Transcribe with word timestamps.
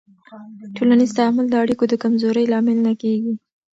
ټولنیز 0.75 1.11
تعامل 1.17 1.45
د 1.49 1.55
اړیکو 1.63 1.83
د 1.89 1.93
کمزورۍ 2.03 2.45
لامل 2.51 2.77
نه 2.87 2.93
کېږي. 3.01 3.33